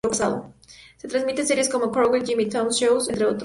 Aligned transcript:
Se 0.97 1.07
transmiten 1.07 1.45
series 1.45 1.69
como 1.69 1.91
"Chowder", 1.91 2.25
"Jimmy 2.25 2.49
Two-Shoes", 2.49 3.07
entre 3.09 3.25
otros. 3.27 3.39